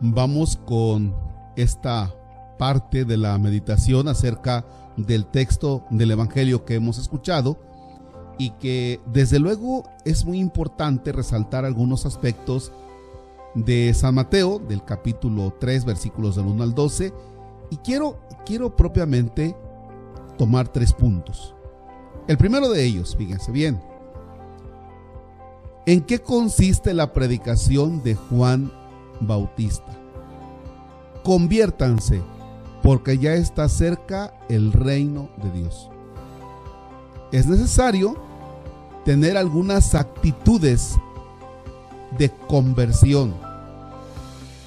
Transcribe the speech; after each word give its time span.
vamos 0.00 0.58
con 0.66 1.14
esta 1.56 2.14
parte 2.58 3.04
de 3.04 3.16
la 3.16 3.38
meditación 3.38 4.08
acerca 4.08 4.64
del 4.96 5.26
texto 5.26 5.84
del 5.90 6.10
Evangelio 6.10 6.64
que 6.64 6.74
hemos 6.74 6.98
escuchado 6.98 7.58
y 8.38 8.50
que 8.52 9.00
desde 9.12 9.38
luego 9.38 9.84
es 10.04 10.24
muy 10.24 10.38
importante 10.38 11.12
resaltar 11.12 11.64
algunos 11.64 12.06
aspectos 12.06 12.72
de 13.54 13.92
San 13.94 14.14
Mateo, 14.14 14.58
del 14.58 14.84
capítulo 14.84 15.54
3, 15.58 15.84
versículos 15.84 16.36
del 16.36 16.46
1 16.46 16.62
al 16.62 16.74
12, 16.74 17.12
y 17.70 17.76
quiero, 17.78 18.18
quiero 18.46 18.74
propiamente 18.76 19.56
tomar 20.38 20.68
tres 20.68 20.92
puntos. 20.92 21.54
El 22.28 22.38
primero 22.38 22.70
de 22.70 22.84
ellos, 22.84 23.14
fíjense 23.16 23.52
bien, 23.52 23.80
¿en 25.84 26.00
qué 26.02 26.20
consiste 26.20 26.94
la 26.94 27.12
predicación 27.12 28.02
de 28.02 28.14
Juan 28.14 28.72
Bautista? 29.20 29.92
Conviértanse, 31.22 32.22
porque 32.82 33.18
ya 33.18 33.34
está 33.34 33.68
cerca 33.68 34.32
el 34.48 34.72
reino 34.72 35.28
de 35.42 35.50
Dios. 35.50 35.90
Es 37.32 37.46
necesario 37.46 38.16
tener 39.04 39.36
algunas 39.36 39.94
actitudes 39.94 40.96
de 42.18 42.30
conversión. 42.48 43.34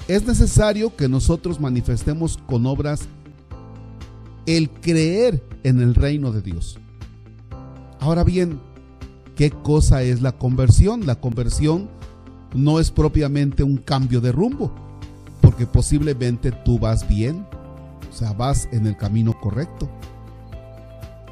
Es 0.08 0.26
necesario 0.26 0.94
que 0.94 1.08
nosotros 1.08 1.60
manifestemos 1.60 2.38
con 2.46 2.66
obras 2.66 3.08
el 4.46 4.70
creer 4.70 5.42
en 5.62 5.80
el 5.80 5.94
reino 5.94 6.32
de 6.32 6.42
Dios. 6.42 6.78
Ahora 8.00 8.24
bien, 8.24 8.60
¿qué 9.36 9.50
cosa 9.50 10.02
es 10.02 10.20
la 10.20 10.32
conversión? 10.32 11.06
La 11.06 11.14
conversión 11.16 11.88
no 12.54 12.78
es 12.80 12.90
propiamente 12.90 13.62
un 13.62 13.76
cambio 13.76 14.20
de 14.20 14.32
rumbo, 14.32 14.72
porque 15.40 15.66
posiblemente 15.66 16.52
tú 16.52 16.78
vas 16.78 17.06
bien, 17.08 17.46
o 18.10 18.16
sea, 18.16 18.32
vas 18.32 18.68
en 18.72 18.86
el 18.86 18.96
camino 18.96 19.38
correcto. 19.40 19.88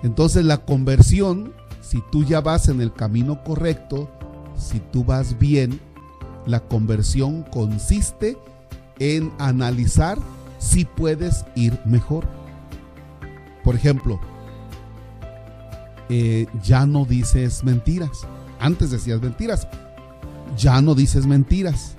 Entonces 0.02 0.44
la 0.44 0.58
conversión, 0.58 1.52
si 1.80 2.02
tú 2.10 2.24
ya 2.24 2.40
vas 2.40 2.68
en 2.68 2.80
el 2.80 2.92
camino 2.92 3.42
correcto, 3.44 4.10
si 4.56 4.80
tú 4.80 5.04
vas 5.04 5.38
bien, 5.38 5.80
la 6.46 6.60
conversión 6.60 7.44
consiste 7.44 8.36
en 8.98 9.32
analizar 9.38 10.18
si 10.58 10.84
puedes 10.84 11.44
ir 11.54 11.78
mejor. 11.84 12.26
Por 13.62 13.76
ejemplo, 13.76 14.20
eh, 16.08 16.46
ya 16.62 16.84
no 16.84 17.04
dices 17.04 17.64
mentiras. 17.64 18.26
Antes 18.58 18.90
decías 18.90 19.20
mentiras. 19.20 19.66
Ya 20.62 20.80
no 20.80 20.94
dices 20.94 21.26
mentiras. 21.26 21.96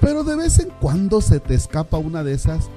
Pero 0.00 0.24
de 0.24 0.36
vez 0.36 0.58
en 0.58 0.70
cuando 0.80 1.20
se 1.20 1.38
te 1.38 1.54
escapa 1.54 1.98
una 1.98 2.24
de 2.24 2.32
esas 2.32 2.70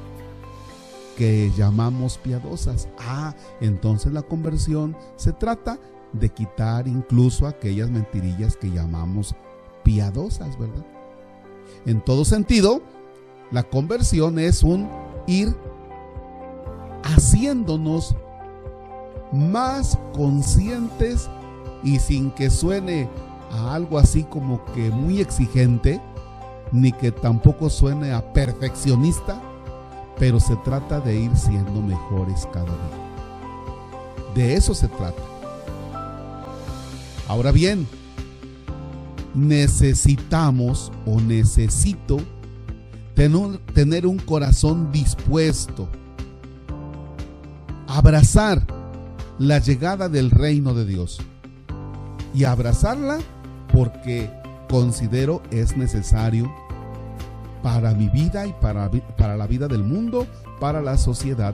que 1.17 1.49
llamamos 1.55 2.17
piadosas. 2.17 2.89
Ah, 2.99 3.33
entonces 3.61 4.11
la 4.11 4.21
conversión 4.21 4.97
se 5.15 5.31
trata 5.31 5.79
de 6.11 6.29
quitar 6.29 6.89
incluso 6.89 7.47
aquellas 7.47 7.89
mentirillas 7.89 8.57
que 8.57 8.69
llamamos 8.69 9.33
piadosas, 9.83 10.59
¿verdad? 10.59 10.85
En 11.85 12.01
todo 12.01 12.25
sentido, 12.25 12.81
la 13.51 13.63
conversión 13.63 14.39
es 14.39 14.61
un 14.61 14.89
ir 15.25 15.55
haciéndonos 17.03 18.13
más 19.31 19.97
conscientes 20.13 21.29
y 21.81 21.99
sin 21.99 22.31
que 22.31 22.49
suene 22.49 23.09
a 23.51 23.73
algo 23.73 23.97
así 23.97 24.23
como 24.23 24.63
que 24.73 24.89
muy 24.89 25.19
exigente, 25.19 26.01
ni 26.71 26.91
que 26.91 27.11
tampoco 27.11 27.69
suene 27.69 28.11
a 28.11 28.33
perfeccionista, 28.33 29.41
pero 30.19 30.39
se 30.39 30.55
trata 30.57 30.99
de 30.99 31.19
ir 31.19 31.35
siendo 31.35 31.81
mejores 31.81 32.47
cada 32.51 32.65
día. 32.65 34.33
De 34.35 34.55
eso 34.55 34.73
se 34.73 34.87
trata. 34.87 35.21
Ahora 37.27 37.51
bien, 37.51 37.87
necesitamos 39.33 40.91
o 41.05 41.19
necesito 41.21 42.17
tener, 43.73 44.05
un 44.05 44.19
corazón 44.19 44.91
dispuesto 44.91 45.89
abrazar 47.87 48.65
la 49.39 49.57
llegada 49.57 50.07
del 50.07 50.29
reino 50.29 50.75
de 50.75 50.85
Dios 50.85 51.19
y 52.35 52.43
abrazarla 52.43 53.17
porque 53.77 54.27
considero 54.67 55.43
es 55.51 55.77
necesario 55.77 56.51
para 57.61 57.93
mi 57.93 58.09
vida 58.09 58.47
y 58.47 58.53
para, 58.53 58.89
para 59.15 59.37
la 59.37 59.45
vida 59.45 59.67
del 59.67 59.83
mundo, 59.83 60.25
para 60.59 60.81
la 60.81 60.97
sociedad. 60.97 61.53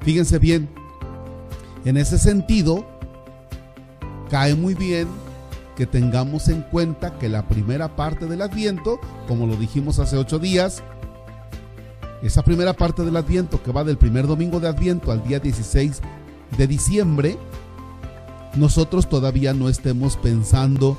Fíjense 0.00 0.38
bien, 0.38 0.70
en 1.84 1.98
ese 1.98 2.16
sentido, 2.18 2.86
cae 4.30 4.54
muy 4.54 4.72
bien 4.72 5.08
que 5.76 5.86
tengamos 5.86 6.48
en 6.48 6.62
cuenta 6.62 7.18
que 7.18 7.28
la 7.28 7.46
primera 7.46 7.94
parte 7.94 8.24
del 8.24 8.40
Adviento, 8.40 8.98
como 9.26 9.46
lo 9.46 9.56
dijimos 9.56 9.98
hace 9.98 10.16
ocho 10.16 10.38
días, 10.38 10.82
esa 12.22 12.42
primera 12.42 12.72
parte 12.72 13.02
del 13.02 13.16
Adviento 13.16 13.62
que 13.62 13.72
va 13.72 13.84
del 13.84 13.98
primer 13.98 14.26
domingo 14.26 14.58
de 14.58 14.68
Adviento 14.68 15.12
al 15.12 15.22
día 15.22 15.38
16 15.38 16.00
de 16.56 16.66
diciembre, 16.66 17.36
nosotros 18.58 19.08
todavía 19.08 19.54
no 19.54 19.68
estemos 19.68 20.16
pensando 20.16 20.96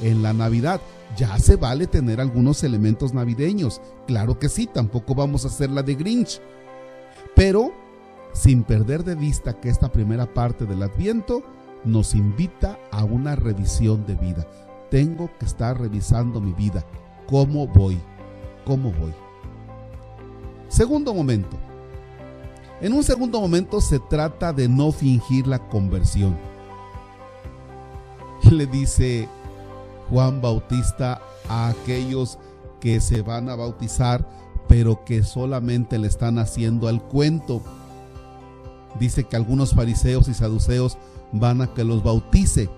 en 0.00 0.22
la 0.22 0.32
Navidad. 0.32 0.80
Ya 1.16 1.38
se 1.38 1.56
vale 1.56 1.86
tener 1.86 2.20
algunos 2.20 2.64
elementos 2.64 3.14
navideños. 3.14 3.80
Claro 4.06 4.38
que 4.38 4.48
sí, 4.48 4.66
tampoco 4.66 5.14
vamos 5.14 5.44
a 5.44 5.48
hacer 5.48 5.70
la 5.70 5.82
de 5.82 5.94
Grinch. 5.94 6.40
Pero 7.34 7.72
sin 8.32 8.64
perder 8.64 9.04
de 9.04 9.14
vista 9.14 9.58
que 9.60 9.70
esta 9.70 9.90
primera 9.90 10.32
parte 10.32 10.66
del 10.66 10.82
Adviento 10.82 11.42
nos 11.84 12.14
invita 12.14 12.78
a 12.90 13.04
una 13.04 13.36
revisión 13.36 14.04
de 14.06 14.14
vida. 14.14 14.46
Tengo 14.90 15.30
que 15.38 15.46
estar 15.46 15.80
revisando 15.80 16.40
mi 16.40 16.52
vida. 16.52 16.84
¿Cómo 17.26 17.66
voy? 17.66 17.98
¿Cómo 18.64 18.92
voy? 18.92 19.14
Segundo 20.68 21.14
momento. 21.14 21.56
En 22.80 22.92
un 22.92 23.02
segundo 23.02 23.40
momento 23.40 23.80
se 23.80 23.98
trata 23.98 24.52
de 24.52 24.68
no 24.68 24.92
fingir 24.92 25.46
la 25.46 25.58
conversión. 25.68 26.36
Le 28.50 28.66
dice 28.66 29.28
Juan 30.08 30.40
Bautista 30.40 31.20
a 31.48 31.68
aquellos 31.68 32.38
que 32.80 33.00
se 33.00 33.22
van 33.22 33.48
a 33.48 33.56
bautizar, 33.56 34.24
pero 34.68 35.04
que 35.04 35.24
solamente 35.24 35.98
le 35.98 36.06
están 36.06 36.38
haciendo 36.38 36.86
al 36.86 37.02
cuento. 37.02 37.60
Dice 39.00 39.24
que 39.24 39.36
algunos 39.36 39.74
fariseos 39.74 40.28
y 40.28 40.34
saduceos 40.34 40.96
van 41.32 41.60
a 41.60 41.74
que 41.74 41.82
los 41.82 42.04
bautice. 42.04 42.70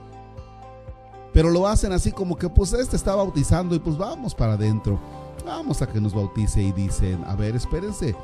Pero 1.35 1.51
lo 1.51 1.69
hacen 1.69 1.93
así 1.93 2.13
como 2.13 2.37
que 2.37 2.49
pues 2.49 2.73
este 2.73 2.97
está 2.97 3.15
bautizando 3.15 3.75
y 3.75 3.79
pues 3.79 3.99
vamos 3.99 4.35
para 4.35 4.55
adentro. 4.55 4.99
Vamos 5.45 5.83
a 5.83 5.87
que 5.87 6.01
nos 6.01 6.15
bautice 6.15 6.63
y 6.63 6.73
dicen, 6.73 7.23
a 7.27 7.37
ver, 7.37 7.55
espérense, 7.55 8.17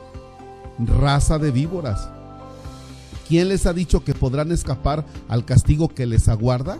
raza 0.78 1.38
de 1.38 1.50
víboras. 1.50 2.08
¿Quién 3.28 3.48
les 3.48 3.66
ha 3.66 3.72
dicho 3.72 4.02
que 4.02 4.14
podrán 4.14 4.50
escapar 4.50 5.04
al 5.28 5.44
castigo 5.44 5.88
que 5.88 6.06
les 6.06 6.28
aguarda? 6.28 6.78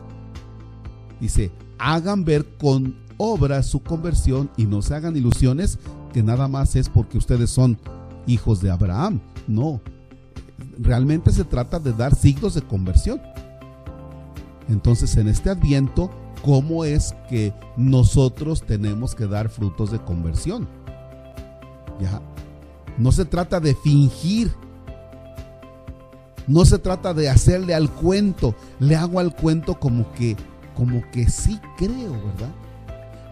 Dice, 1.21 1.51
hagan 1.79 2.25
ver 2.25 2.47
con 2.59 2.97
obras 3.17 3.67
su 3.67 3.83
conversión 3.83 4.51
y 4.57 4.67
no 4.67 4.83
se 4.83 4.95
hagan 4.95 5.17
ilusiones 5.17 5.79
que 6.13 6.23
nada 6.23 6.49
más 6.49 6.77
es 6.77 6.89
porque 6.89 7.19
ustedes 7.19 7.51
son 7.51 7.79
hijos 8.27 8.61
de 8.61 8.71
Abraham. 8.71 9.21
No, 9.47 9.81
realmente 10.79 11.33
se 11.33 11.45
trata 11.45 11.79
de 11.79 11.93
dar 11.93 12.15
signos 12.15 12.55
de 12.55 12.63
conversión. 12.63 13.21
Entonces, 14.69 15.17
en 15.17 15.29
este 15.29 15.51
adviento, 15.51 16.11
¿cómo 16.43 16.85
es 16.85 17.15
que 17.29 17.53
nosotros 17.77 18.63
tenemos 18.63 19.15
que 19.15 19.27
dar 19.27 19.49
frutos 19.49 19.91
de 19.91 19.99
conversión? 19.99 20.67
Ya. 22.01 22.21
No 22.97 23.13
se 23.13 23.25
trata 23.25 23.61
de 23.61 23.75
fingir. 23.75 24.53
No 26.47 26.65
se 26.65 26.79
trata 26.79 27.15
de 27.15 27.29
hacerle 27.29 27.75
al 27.75 27.91
cuento. 27.91 28.55
Le 28.79 28.97
hago 28.97 29.21
al 29.21 29.35
cuento 29.35 29.79
como 29.79 30.13
que 30.13 30.37
como 30.75 31.03
que 31.11 31.29
sí 31.29 31.61
creo, 31.77 32.13
¿verdad? 32.13 32.53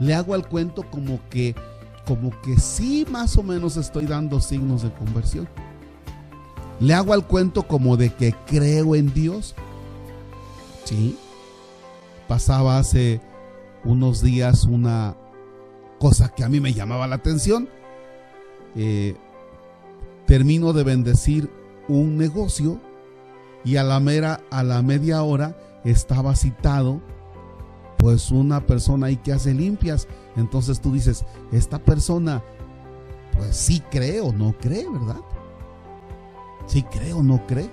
Le 0.01 0.15
hago 0.15 0.35
al 0.35 0.49
cuento 0.49 0.83
como 0.91 1.21
que 1.29 1.55
como 2.07 2.33
que 2.43 2.59
sí 2.59 3.07
más 3.09 3.37
o 3.37 3.43
menos 3.43 3.77
estoy 3.77 4.07
dando 4.07 4.41
signos 4.41 4.83
de 4.83 4.93
conversión. 4.93 5.49
Le 6.81 6.95
hago 6.95 7.13
al 7.13 7.27
cuento 7.27 7.63
como 7.63 7.97
de 7.97 8.13
que 8.13 8.35
creo 8.47 8.97
en 8.97 9.15
Dios. 9.15 9.55
Sí. 10.85 11.17
Pasaba 12.27 12.79
hace 12.79 13.21
unos 13.85 14.23
días 14.23 14.65
una 14.65 15.15
cosa 15.99 16.29
que 16.29 16.43
a 16.43 16.49
mí 16.49 16.59
me 16.59 16.73
llamaba 16.73 17.07
la 17.07 17.17
atención. 17.17 17.69
Eh, 18.75 19.17
termino 20.27 20.73
de 20.73 20.83
bendecir 20.83 21.51
un 21.89 22.17
negocio 22.17 22.81
y 23.65 23.77
a 23.77 23.85
la 23.85 24.01
mera 24.01 24.41
a 24.51 24.63
la 24.63 24.83
media 24.83 25.23
hora 25.23 25.57
estaba 25.85 26.35
citado 26.35 27.01
pues 28.03 28.33
una 28.33 28.67
persona 28.67 29.07
ahí 29.07 29.17
que 29.17 29.33
hace 29.33 29.55
limpias. 29.55 30.09
Entonces 30.35 30.81
tú 30.81 30.93
dices, 30.93 31.25
esta 31.53 31.79
persona, 31.79 32.43
pues 33.37 33.57
sí 33.57 33.81
cree 33.93 34.21
o 34.21 34.33
no 34.33 34.57
cree, 34.61 34.89
¿verdad? 34.91 35.21
Sí 36.67 36.83
cree 36.83 37.13
o 37.13 37.23
no 37.23 37.47
cree. 37.47 37.71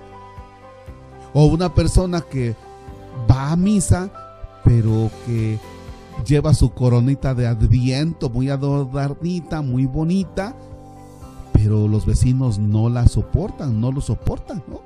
O 1.34 1.46
una 1.48 1.74
persona 1.74 2.22
que 2.22 2.56
va 3.30 3.54
a 3.54 3.56
misa, 3.56 4.12
pero 4.64 5.10
que 5.26 5.58
lleva 6.24 6.54
su 6.54 6.76
coronita 6.76 7.34
de 7.34 7.48
adviento 7.48 8.30
muy 8.30 8.52
adornadita, 8.52 9.64
muy 9.64 9.88
bonita, 9.88 10.56
pero 11.54 11.88
los 11.88 12.06
vecinos 12.06 12.60
no 12.60 12.88
la 12.88 13.08
soportan, 13.08 13.82
no 13.82 13.92
lo 13.92 14.00
soportan, 14.00 14.64
¿no? 14.68 14.82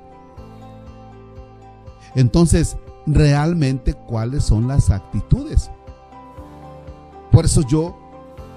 Entonces, 2.14 2.78
realmente, 3.06 3.94
¿cuáles 3.94 4.44
son 4.44 4.68
las 4.68 4.90
actitudes? 4.90 5.70
Por 7.30 7.44
eso 7.44 7.62
yo, 7.62 7.96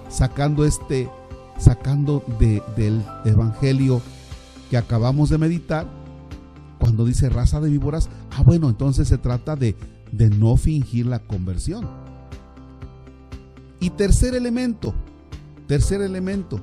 sacando 0.09 0.65
este, 0.65 1.09
sacando 1.57 2.23
del 2.39 3.03
Evangelio 3.25 4.01
que 4.69 4.77
acabamos 4.77 5.29
de 5.29 5.37
meditar, 5.37 5.87
cuando 6.79 7.05
dice 7.05 7.29
raza 7.29 7.59
de 7.59 7.69
víboras, 7.69 8.09
ah, 8.31 8.43
bueno, 8.45 8.69
entonces 8.69 9.07
se 9.07 9.17
trata 9.17 9.55
de, 9.55 9.75
de 10.11 10.29
no 10.29 10.55
fingir 10.57 11.07
la 11.07 11.19
conversión. 11.19 11.87
Y 13.79 13.91
tercer 13.91 14.35
elemento, 14.35 14.93
tercer 15.67 16.01
elemento, 16.01 16.59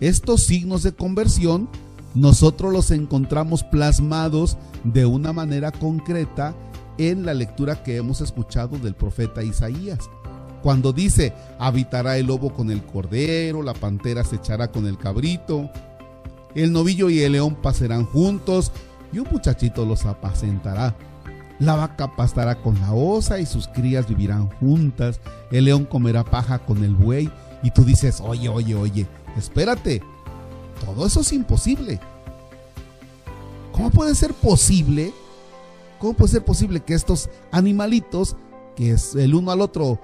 estos 0.00 0.44
signos 0.44 0.82
de 0.82 0.92
conversión 0.92 1.68
nosotros 2.14 2.72
los 2.72 2.90
encontramos 2.90 3.64
plasmados 3.64 4.56
de 4.84 5.06
una 5.06 5.32
manera 5.32 5.70
concreta 5.70 6.54
en 6.98 7.24
la 7.24 7.34
lectura 7.34 7.82
que 7.82 7.96
hemos 7.96 8.20
escuchado 8.20 8.78
del 8.78 8.94
profeta 8.94 9.42
Isaías. 9.42 10.10
Cuando 10.62 10.92
dice, 10.92 11.32
habitará 11.58 12.18
el 12.18 12.26
lobo 12.26 12.52
con 12.52 12.70
el 12.70 12.84
cordero, 12.84 13.62
la 13.62 13.74
pantera 13.74 14.24
se 14.24 14.36
echará 14.36 14.68
con 14.68 14.86
el 14.86 14.98
cabrito, 14.98 15.70
el 16.54 16.72
novillo 16.72 17.08
y 17.08 17.20
el 17.20 17.32
león 17.32 17.54
pasarán 17.54 18.04
juntos 18.04 18.72
y 19.12 19.20
un 19.20 19.28
muchachito 19.30 19.84
los 19.84 20.04
apacentará. 20.04 20.96
La 21.58 21.74
vaca 21.74 22.14
pastará 22.14 22.56
con 22.60 22.78
la 22.80 22.92
osa 22.92 23.40
y 23.40 23.46
sus 23.46 23.66
crías 23.68 24.08
vivirán 24.08 24.48
juntas. 24.60 25.20
El 25.50 25.64
león 25.64 25.84
comerá 25.84 26.24
paja 26.24 26.60
con 26.60 26.84
el 26.84 26.94
buey. 26.94 27.30
Y 27.62 27.72
tú 27.72 27.84
dices, 27.84 28.20
oye, 28.20 28.48
oye, 28.48 28.76
oye, 28.76 29.06
espérate. 29.36 30.00
Todo 30.84 31.06
eso 31.06 31.20
es 31.20 31.32
imposible. 31.32 31.98
¿Cómo 33.72 33.90
puede 33.90 34.14
ser 34.14 34.34
posible? 34.34 35.12
¿Cómo 35.98 36.14
puede 36.14 36.32
ser 36.32 36.44
posible 36.44 36.80
que 36.80 36.94
estos 36.94 37.28
animalitos, 37.50 38.36
que 38.76 38.92
es 38.92 39.14
el 39.14 39.34
uno 39.34 39.50
al 39.50 39.60
otro, 39.60 40.00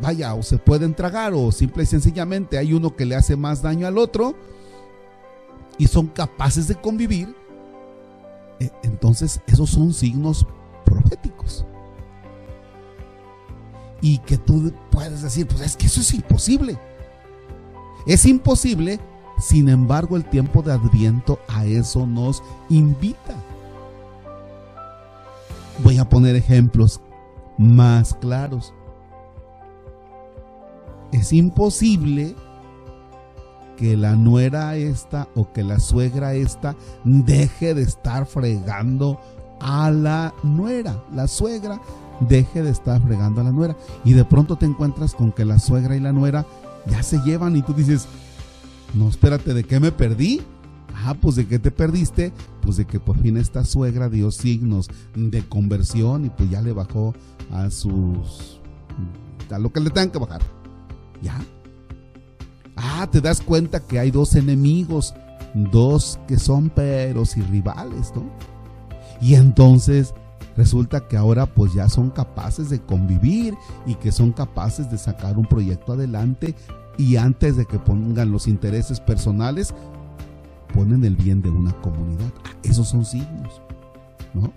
vaya, 0.00 0.34
o 0.34 0.42
se 0.42 0.58
pueden 0.58 0.94
tragar, 0.94 1.32
o 1.34 1.50
simple 1.50 1.82
y 1.82 1.86
sencillamente 1.86 2.58
hay 2.58 2.72
uno 2.72 2.94
que 2.94 3.04
le 3.04 3.16
hace 3.16 3.36
más 3.36 3.62
daño 3.62 3.86
al 3.86 3.98
otro, 3.98 4.34
y 5.76 5.86
son 5.86 6.06
capaces 6.06 6.68
de 6.68 6.76
convivir? 6.76 7.34
E, 8.60 8.70
entonces, 8.82 9.40
esos 9.46 9.70
son 9.70 9.92
signos 9.92 10.46
proféticos. 10.84 11.64
Y 14.00 14.18
que 14.18 14.38
tú 14.38 14.72
puedes 14.90 15.22
decir, 15.22 15.46
pues 15.46 15.60
es 15.60 15.76
que 15.76 15.86
eso 15.86 16.00
es 16.00 16.14
imposible. 16.14 16.78
Es 18.06 18.24
imposible, 18.26 19.00
sin 19.38 19.68
embargo 19.68 20.16
el 20.16 20.24
tiempo 20.24 20.62
de 20.62 20.72
adviento 20.72 21.40
a 21.48 21.64
eso 21.66 22.06
nos 22.06 22.42
invita. 22.68 23.34
Voy 25.84 25.98
a 25.98 26.08
poner 26.08 26.36
ejemplos 26.36 27.00
más 27.56 28.14
claros. 28.14 28.74
Es 31.12 31.32
imposible 31.32 32.34
que 33.76 33.96
la 33.96 34.16
nuera 34.16 34.76
esta 34.76 35.28
o 35.34 35.52
que 35.52 35.62
la 35.62 35.78
suegra 35.78 36.34
esta 36.34 36.74
deje 37.04 37.74
de 37.74 37.82
estar 37.82 38.26
fregando 38.26 39.20
a 39.60 39.90
la 39.90 40.34
nuera. 40.42 41.02
La 41.14 41.28
suegra 41.28 41.80
deje 42.20 42.62
de 42.62 42.70
estar 42.70 43.00
fregando 43.00 43.40
a 43.40 43.44
la 43.44 43.52
nuera. 43.52 43.76
Y 44.04 44.12
de 44.12 44.24
pronto 44.24 44.56
te 44.56 44.66
encuentras 44.66 45.14
con 45.14 45.32
que 45.32 45.44
la 45.44 45.58
suegra 45.58 45.96
y 45.96 46.00
la 46.00 46.12
nuera 46.12 46.44
ya 46.86 47.02
se 47.02 47.18
llevan 47.18 47.56
y 47.56 47.62
tú 47.62 47.72
dices, 47.72 48.08
no, 48.94 49.08
espérate, 49.08 49.54
¿de 49.54 49.64
qué 49.64 49.80
me 49.80 49.92
perdí? 49.92 50.42
Ah, 51.04 51.14
pues 51.14 51.36
de 51.36 51.46
qué 51.46 51.58
te 51.58 51.70
perdiste, 51.70 52.32
pues 52.62 52.76
de 52.76 52.86
que 52.86 52.98
por 52.98 53.16
fin 53.18 53.36
esta 53.36 53.64
suegra 53.64 54.08
dio 54.08 54.30
signos 54.30 54.88
de 55.14 55.42
conversión 55.48 56.24
y 56.24 56.30
pues 56.30 56.50
ya 56.50 56.60
le 56.60 56.72
bajó 56.72 57.14
a 57.52 57.70
sus... 57.70 58.60
a 59.50 59.58
lo 59.58 59.72
que 59.72 59.80
le 59.80 59.90
tengan 59.90 60.10
que 60.10 60.18
bajar. 60.18 60.42
¿Ya? 61.22 61.38
Ah, 62.76 63.08
te 63.10 63.20
das 63.20 63.40
cuenta 63.40 63.80
que 63.80 63.98
hay 63.98 64.10
dos 64.10 64.34
enemigos, 64.34 65.14
dos 65.54 66.18
que 66.26 66.38
son 66.38 66.68
peros 66.68 67.36
y 67.36 67.42
rivales, 67.42 68.12
¿no? 68.14 68.24
Y 69.20 69.34
entonces 69.34 70.14
resulta 70.56 71.06
que 71.06 71.16
ahora 71.16 71.46
pues 71.46 71.72
ya 71.74 71.88
son 71.88 72.10
capaces 72.10 72.70
de 72.70 72.80
convivir 72.80 73.54
y 73.86 73.94
que 73.94 74.12
son 74.12 74.32
capaces 74.32 74.90
de 74.90 74.98
sacar 74.98 75.38
un 75.38 75.46
proyecto 75.46 75.92
adelante 75.92 76.54
y 76.96 77.16
antes 77.16 77.56
de 77.56 77.64
que 77.64 77.78
pongan 77.78 78.32
los 78.32 78.48
intereses 78.48 78.98
personales, 78.98 79.72
ponen 80.74 81.04
el 81.04 81.16
bien 81.16 81.42
de 81.42 81.50
una 81.50 81.72
comunidad. 81.80 82.32
Esos 82.62 82.88
son 82.88 83.04
signos, 83.04 83.60
¿no? 84.34 84.52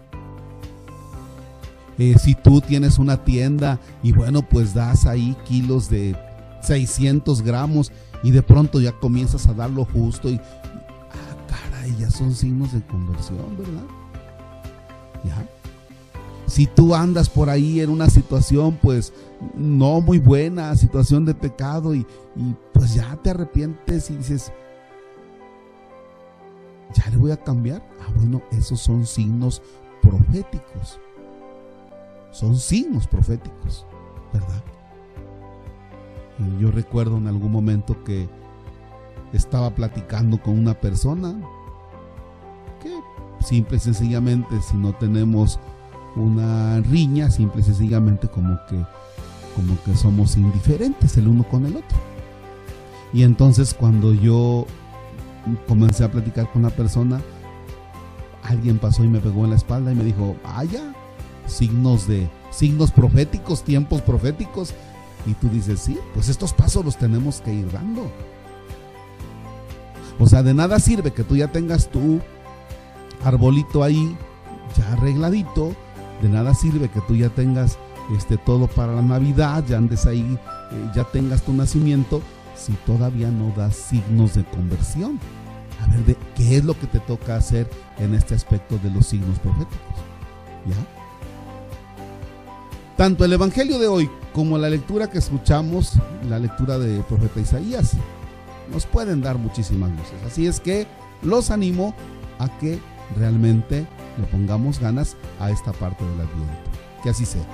Eh, 1.97 2.15
si 2.17 2.33
tú 2.33 2.61
tienes 2.61 2.97
una 2.97 3.23
tienda 3.23 3.79
y 4.01 4.11
bueno, 4.11 4.41
pues 4.41 4.73
das 4.73 5.05
ahí 5.05 5.35
kilos 5.45 5.89
de 5.89 6.15
600 6.61 7.41
gramos 7.41 7.91
y 8.23 8.31
de 8.31 8.41
pronto 8.41 8.79
ya 8.79 8.91
comienzas 8.93 9.47
a 9.47 9.53
dar 9.53 9.69
lo 9.69 9.85
justo 9.85 10.29
y, 10.29 10.35
ah, 10.37 11.47
caray, 11.47 11.95
ya 11.97 12.09
son 12.09 12.33
signos 12.33 12.73
de 12.73 12.81
conversión, 12.87 13.57
¿verdad? 13.57 13.83
¿Ya? 15.23 15.45
Si 16.47 16.65
tú 16.65 16.95
andas 16.95 17.29
por 17.29 17.49
ahí 17.49 17.81
en 17.81 17.89
una 17.89 18.09
situación, 18.09 18.77
pues 18.81 19.13
no 19.55 20.01
muy 20.01 20.19
buena, 20.19 20.75
situación 20.75 21.23
de 21.23 21.33
pecado, 21.33 21.95
y, 21.95 22.05
y 22.35 22.55
pues 22.73 22.93
ya 22.93 23.15
te 23.23 23.29
arrepientes 23.29 24.09
y 24.09 24.17
dices, 24.17 24.51
voy 27.21 27.31
a 27.31 27.37
cambiar. 27.37 27.81
Ah, 28.01 28.11
bueno, 28.15 28.41
esos 28.51 28.81
son 28.81 29.05
signos 29.05 29.61
proféticos. 30.01 30.99
Son 32.31 32.57
signos 32.57 33.07
proféticos, 33.07 33.85
¿verdad? 34.33 34.63
Y 36.39 36.61
yo 36.61 36.71
recuerdo 36.71 37.17
en 37.17 37.27
algún 37.27 37.51
momento 37.51 38.03
que 38.03 38.27
estaba 39.33 39.69
platicando 39.69 40.41
con 40.41 40.57
una 40.57 40.73
persona 40.73 41.39
que 42.81 42.91
simple 43.45 43.77
y 43.77 43.79
sencillamente 43.79 44.61
si 44.61 44.75
no 44.75 44.93
tenemos 44.93 45.59
una 46.15 46.81
riña, 46.81 47.29
simple 47.29 47.61
y 47.61 47.65
sencillamente 47.65 48.27
como 48.27 48.57
que 48.67 48.83
como 49.55 49.77
que 49.83 49.95
somos 49.95 50.37
indiferentes 50.37 51.17
el 51.17 51.27
uno 51.27 51.43
con 51.43 51.65
el 51.65 51.75
otro. 51.75 51.97
Y 53.13 53.23
entonces 53.23 53.73
cuando 53.73 54.13
yo 54.13 54.65
comencé 55.67 56.03
a 56.03 56.11
platicar 56.11 56.51
con 56.51 56.63
la 56.63 56.69
persona, 56.69 57.21
alguien 58.43 58.79
pasó 58.79 59.03
y 59.03 59.07
me 59.07 59.19
pegó 59.19 59.43
en 59.43 59.51
la 59.51 59.55
espalda 59.55 59.91
y 59.91 59.95
me 59.95 60.03
dijo, 60.03 60.35
vaya, 60.43 60.93
signos 61.47 62.07
de 62.07 62.29
signos 62.49 62.91
proféticos, 62.91 63.63
tiempos 63.63 64.01
proféticos. 64.01 64.73
Y 65.25 65.33
tú 65.35 65.49
dices, 65.49 65.79
sí, 65.79 65.99
pues 66.13 66.29
estos 66.29 66.53
pasos 66.53 66.83
los 66.83 66.97
tenemos 66.97 67.41
que 67.41 67.53
ir 67.53 67.71
dando. 67.71 68.11
O 70.19 70.27
sea, 70.27 70.41
de 70.41 70.53
nada 70.53 70.79
sirve 70.79 71.11
que 71.11 71.23
tú 71.23 71.35
ya 71.35 71.51
tengas 71.51 71.89
tu 71.89 72.19
arbolito 73.23 73.83
ahí 73.83 74.15
ya 74.77 74.93
arregladito. 74.93 75.73
De 76.21 76.29
nada 76.29 76.53
sirve 76.53 76.89
que 76.89 77.01
tú 77.01 77.15
ya 77.15 77.29
tengas 77.29 77.77
este 78.15 78.37
todo 78.37 78.67
para 78.67 78.93
la 78.93 79.01
Navidad, 79.01 79.63
ya 79.67 79.77
andes 79.77 80.05
ahí, 80.05 80.37
eh, 80.71 80.91
ya 80.95 81.03
tengas 81.05 81.41
tu 81.41 81.53
nacimiento, 81.53 82.21
si 82.61 82.73
todavía 82.85 83.29
no 83.29 83.53
das 83.55 83.75
signos 83.75 84.35
de 84.35 84.43
conversión. 84.45 85.19
A 85.81 85.87
ver, 85.87 86.05
de, 86.05 86.17
¿qué 86.35 86.57
es 86.57 86.65
lo 86.65 86.79
que 86.79 86.87
te 86.87 86.99
toca 86.99 87.35
hacer 87.35 87.69
en 87.97 88.13
este 88.13 88.35
aspecto 88.35 88.77
de 88.77 88.91
los 88.91 89.07
signos 89.07 89.39
proféticos? 89.39 89.79
¿Ya? 90.67 90.75
Tanto 92.97 93.25
el 93.25 93.33
Evangelio 93.33 93.79
de 93.79 93.87
hoy 93.87 94.09
como 94.33 94.57
la 94.59 94.69
lectura 94.69 95.09
que 95.09 95.17
escuchamos, 95.17 95.93
la 96.29 96.37
lectura 96.37 96.77
de 96.77 97.01
profeta 97.03 97.39
Isaías, 97.39 97.93
nos 98.71 98.85
pueden 98.85 99.21
dar 99.21 99.37
muchísimas 99.37 99.89
luces. 99.89 100.13
Así 100.25 100.45
es 100.45 100.59
que 100.59 100.85
los 101.23 101.49
animo 101.49 101.95
a 102.37 102.47
que 102.59 102.79
realmente 103.17 103.87
le 104.17 104.27
pongamos 104.27 104.79
ganas 104.79 105.17
a 105.39 105.49
esta 105.49 105.71
parte 105.73 106.03
del 106.03 106.21
Adviento. 106.21 106.69
Que 107.03 107.09
así 107.09 107.25
sea. 107.25 107.45